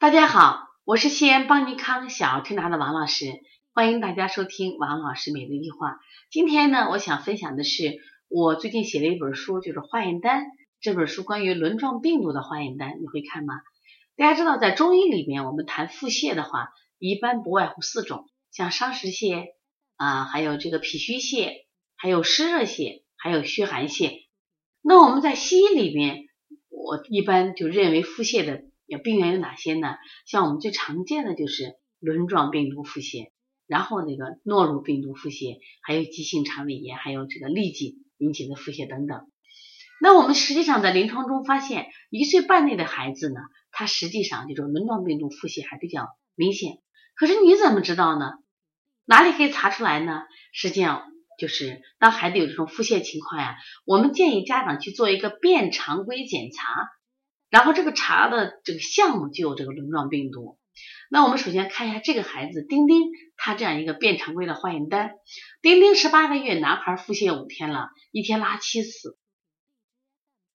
[0.00, 3.32] 大家好，我是西安邦尼康小儿推拿的王老师，
[3.74, 5.98] 欢迎大家收听王老师每日一话。
[6.30, 7.98] 今天呢，我想分享的是
[8.28, 10.46] 我最近写了一本书，就是化验单
[10.80, 13.54] 这本书关于轮状病毒的化验单，你会看吗？
[14.16, 16.68] 大家知道，在中医里面，我们谈腹泻的话，
[17.00, 19.46] 一般不外乎四种，像伤食泻
[19.96, 21.54] 啊，还有这个脾虚泻，
[21.96, 24.12] 还有湿热泻，还有虚寒泻。
[24.80, 26.28] 那我们在西医里面，
[26.68, 28.62] 我一般就认为腹泻的。
[28.88, 29.96] 有病原有哪些呢？
[30.24, 33.30] 像我们最常见的就是轮状病毒腹泻，
[33.66, 39.30] 然后那个诺如病毒腹泻，还有急性肠胃炎，还有这个痢疾引起的腹泻等等。
[40.00, 43.40] 那我们实际上在临床中发现，一岁半内的孩子呢，
[43.72, 46.78] 他实际上这种轮状病毒腹泻还比较明显。
[47.14, 48.32] 可是你怎么知道呢？
[49.04, 50.22] 哪里可以查出来呢？
[50.54, 51.02] 实际上
[51.38, 56.88] 就是当孩子有这种腹泻情况呀，我们建议家长去做一个便常规检查。
[57.50, 60.58] 然后这个查的这个项目就有这个轮状病毒。
[61.10, 65.12] 那我们首先看一下这个孩子丁丁，他这样一个便常规的化验单。
[65.62, 69.18] 丁丁十八个月男孩，腹泻五天了，一天拉七次，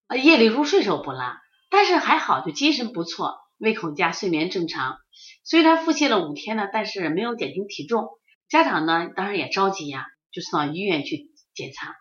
[0.07, 4.97] 啊夜里入睡时候不拉，但是还好，就精神不错，胃口佳，睡眠正常。
[5.43, 8.07] 虽然腹泻了五天呢，但是没有减轻体重。
[8.47, 11.95] 家长呢当然也着急呀，就送到医院去检查。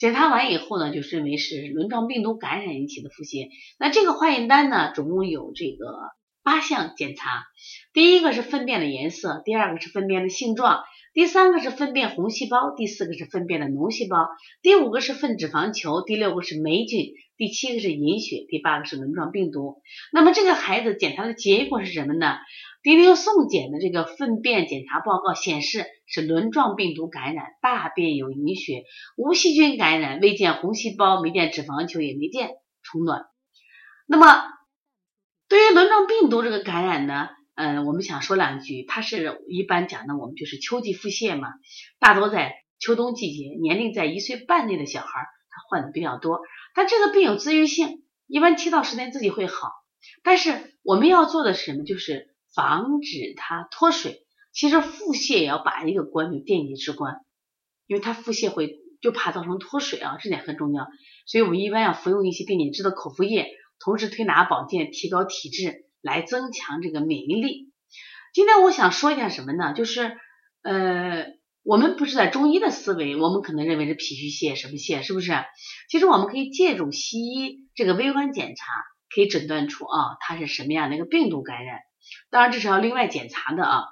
[0.00, 3.50] 检查完以后呢，就认为是轮状病毒感染引起的腹泻。
[3.78, 5.94] 那这个化验单呢，总共有这个
[6.42, 7.44] 八项检查。
[7.92, 14.26] 第一个是粪便的颜色，第二个是粪便的性状，第三个是粪便红细胞，第四个是粪便的脓细胞，
[14.62, 19.82] 第五个是粪脂肪球，第六个是霉菌，第七个是隐血，第八个是轮状病毒。
[20.14, 22.38] 那么这个孩子检查的结果是什么呢？
[22.82, 28.84] 丁丁送检的这个粪便检查报告显示是轮状病毒感染，大便有隐血，
[29.16, 32.50] 无细菌感染，未见红细胞，没见脂肪球，也没见
[32.82, 33.26] 虫卵。
[34.06, 34.44] 那么
[35.48, 41.48] 对于轮状病毒这个感染呢，嗯，我们想说两句，它是一般讲的，我们就是秋季腹泻嘛，
[41.98, 45.06] 大多在秋冬季节，年龄在一岁半内的小孩
[45.50, 46.40] 他患的比较多，
[46.74, 49.68] 但这个病有自愈性，一般七到十天自己会好。
[50.22, 51.84] 但是我们要做的是什么？
[51.84, 57.16] 就是防止它脱水，其实腹泻也要把一个关，就电解质关，
[57.86, 60.86] 因为它腹泻会就怕造成脱水啊，这点很重要。
[61.26, 63.46] 所以我们一般要服用一些电解质的口服液，
[63.78, 67.70] 同时推拿保健，提高体质，来增强这个免疫力。
[68.32, 69.72] 今天我想说一下什么呢？
[69.72, 70.16] 就是
[70.62, 71.26] 呃，
[71.62, 75.32] 我们不是在中医的思维，我们可能认为是脾虚泻什么泻，是不是？
[75.88, 78.64] 其实我们可以借助西医这个微观检查，
[79.14, 81.80] 可以诊断出啊，它是什么样的一个病毒感染。
[82.30, 83.84] 当然这是要另外检查的啊。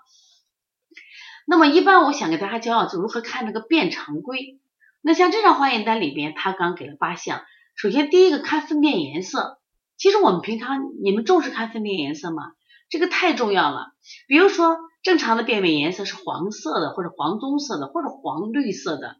[1.47, 4.61] 那么一般我想给大家教就如何看这个便常规。
[5.01, 7.43] 那像这张化验单里边，他刚给了八项。
[7.75, 9.61] 首先第一个看粪便颜色，
[9.97, 12.53] 其实我们平常你们重视看粪便颜色吗？
[12.91, 13.93] 这个太重要了。
[14.27, 19.17] 比如说正常的便便颜色是黄色的，或者黄棕色的，或者黄绿色的。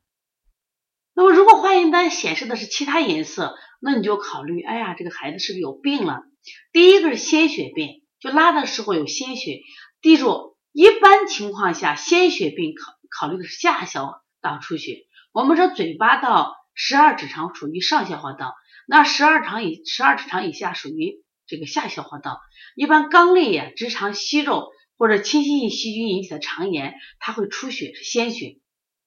[1.15, 6.25] 那么如果化验单显示的是其他颜色，那你就考虑，哎呀，这个孩子是不是有病了？
[6.73, 8.01] 第一个是鲜血便。
[8.21, 9.61] 就拉的时候有鲜血，
[10.03, 15.07] 记住，一般情况下鲜血病考考虑的是下消化道出血。
[15.33, 18.55] 我们说嘴巴到十二指肠属于上消化道，
[18.89, 22.41] 那十二肠以十二指肠以下属于这个下消化道。
[22.75, 28.59] 一般肛裂呀、直肠息肉或者侵袭性细菌引起的肠炎，它会出血是鲜血，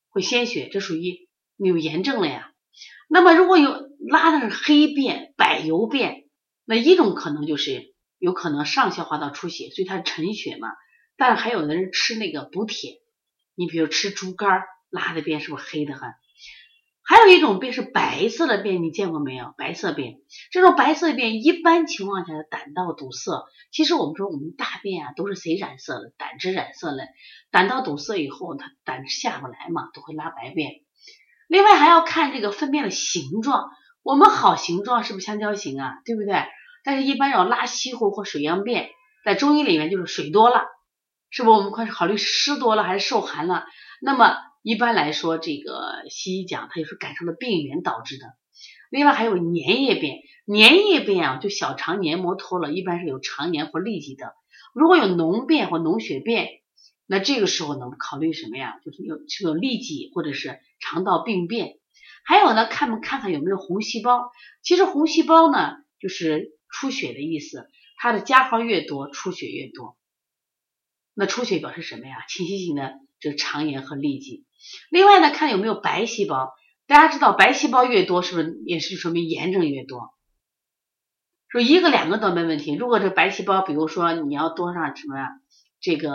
[0.10, 2.52] 会鲜血，这属于有炎症了呀。
[3.10, 6.24] 那么如果有拉的是黑便、柏油便，
[6.64, 7.91] 那一种可能就是。
[8.22, 10.70] 有可能上消化道出血，所以它是沉血嘛。
[11.18, 13.02] 但还有的人吃那个补铁，
[13.56, 14.62] 你比如吃猪肝
[14.92, 16.14] 拉的便是不是黑的很？
[17.04, 19.56] 还有一种便是白色的便，你见过没有？
[19.58, 20.20] 白色便，
[20.52, 23.32] 这种白色便一般情况下的胆道堵塞。
[23.72, 26.14] 其实我们说我们大便啊都是谁染色的？
[26.18, 27.08] 胆汁染色的。
[27.50, 30.82] 胆道堵塞以后，它胆汁下不来嘛，都会拉白便。
[31.48, 33.72] 另外还要看这个粪便的形状，
[34.04, 36.02] 我们好形状是不是香蕉形啊？
[36.06, 36.46] 对不对？
[36.84, 38.90] 但是，一般要拉稀糊或水样便，
[39.24, 40.64] 在中医里面就是水多了，
[41.30, 41.52] 是不？
[41.52, 43.66] 我们快考虑湿多了还是受寒了？
[44.02, 48.26] 那么一般来说，这个西医讲，它就是感受的病原导致的。
[48.90, 54.34] 另外还有粘液便，粘液便啊，就小肠黏膜脱了，一般是有肠炎或痢疾的。
[54.74, 56.48] 如果有脓便或脓血便，
[57.06, 58.80] 那这个时候呢，考虑什么呀？
[58.84, 61.76] 就是有是有痢疾或者是肠道病变。
[62.26, 64.32] 还有呢，看不看看有没有红细胞？
[64.64, 66.58] 其实红细胞呢，就是。
[66.72, 69.98] 出血的意思，它的加号越多，出血越多。
[71.14, 72.26] 那出血表示什么呀？
[72.30, 74.46] 侵袭性的这个肠炎和痢疾。
[74.90, 76.54] 另外呢，看有没有白细胞。
[76.88, 80.14] 大家知道白细胞越多，是不是也是说明炎症越多？
[81.50, 82.74] 说一个两个都没问题。
[82.76, 85.16] 如果这白细胞，比如说你要多上什么
[85.80, 86.10] 这个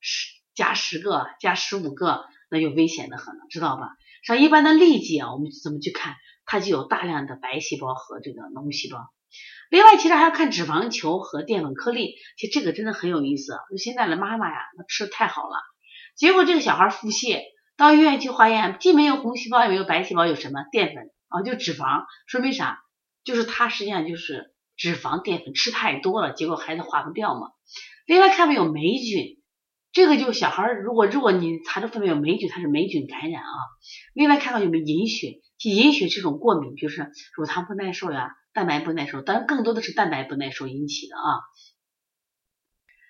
[0.00, 3.96] 十加十个加十五个，那就危险的很了，知道吧？
[4.24, 6.16] 像一般的痢疾啊，我们怎么去看？
[6.46, 9.10] 它就有大量的白细胞和这个脓细胞。
[9.70, 12.14] 另外，其实还要看脂肪球和淀粉颗粒。
[12.36, 13.52] 其实这个真的很有意思。
[13.70, 15.56] 就现在的妈妈呀，那吃的太好了，
[16.16, 17.42] 结果这个小孩腹泻，
[17.76, 21.42] 到医院去化验，既没有红细胞，也没有白细胞，有什么淀粉啊？
[21.42, 22.04] 就脂肪。
[22.26, 22.80] 说明啥？
[23.24, 27.48] 就是他实际上就是脂肪淀粉吃太多了，结果孩子化不掉嘛。
[28.06, 29.37] 另外看没有霉菌。
[29.98, 33.50] 这个就小孩如果如果你查出分娩有霉菌，它是霉菌感染啊。
[34.14, 41.42] 另外看看有没有隐血，其隐血是种过敏，就是乳糖不耐受呀，蛋白不耐受，当然更多的是蛋白不耐受引起的啊。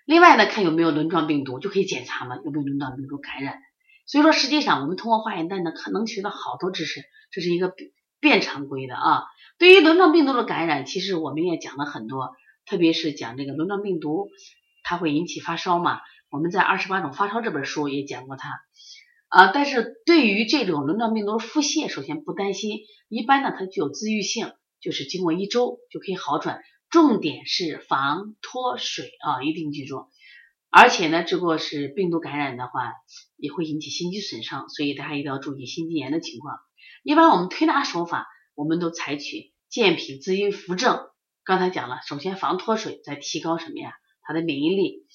[0.06, 3.58] 另外呢，看有没有轮状病毒，就可以检查嘛，有没有轮状病毒感染。
[4.06, 7.74] 所以说，实际上我们通过化验单呢，可能学到好多知识，这是一个
[8.18, 9.24] 变常规的啊。
[9.58, 12.30] 对于轮状病毒的感染，其实我们也讲了很多，
[12.64, 14.30] 特别是讲这个轮状病毒，
[14.84, 16.00] 它会引起发烧嘛。
[16.30, 18.60] 我们在《二十八种发烧》这本书也讲过它，
[19.28, 26.60] 啊，但是对于这种轮状病毒腹泻，首先不担心，一般呢它具有自愈性，就是经过一周就可以好转，
[26.90, 30.08] 重点是防脱水啊，一定记住。
[30.70, 32.92] 而且呢，这个是病毒感染的话，
[33.38, 36.58] 也会引起心肌损伤，所以大家一定要注意心肌炎的情况。
[37.02, 41.06] 一般我们推拿手法，我们都采取健脾滋阴扶正。
[41.42, 43.94] 刚才讲了，首先防脱水，再提高什么呀？
[44.20, 45.06] 它的免疫力。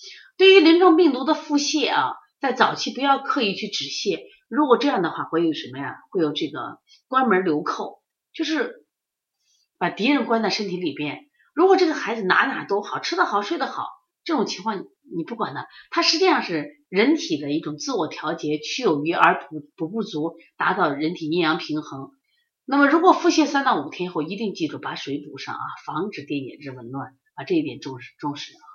[0.44, 4.20] 对于轮状病毒的腹泻啊，在早期不要刻意去止泻，
[4.50, 5.96] 如果这样的话，会有什么呀？
[6.12, 8.02] 会有这个关门留寇，
[8.34, 8.86] 就是
[9.78, 11.30] 把敌人关在身体里边。
[11.56, 13.88] 如果这个孩子哪哪都好，吃得好，睡得好，
[14.26, 14.84] 这种情况
[15.16, 22.10] 你不管他，他实际上是人体的一种自我调节，去有余而补补不足，达到人体阴阳平衡。
[22.66, 28.73] 那么如果腹泻三到五天后，一定记住把水补上啊，防止电解质紊乱，把这一点重视重视啊。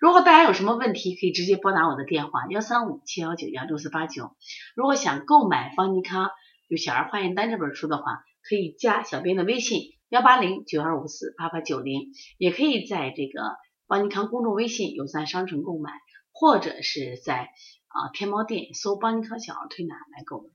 [0.00, 4.36] 如果大家有什么问题，可以直接拨打我的电话幺三五七幺九幺六四八九。
[4.74, 6.30] 如果想购买方尼康
[6.68, 13.56] 有小儿化验单这本书的话，可以加小编的微信幺八零九二五四八八九零，也可以在这个
[13.86, 15.92] 方尼康公众微信有赞商城购买，
[16.32, 17.48] 或者是在
[17.88, 20.53] 啊天猫店搜方尼康小儿推拿来购买。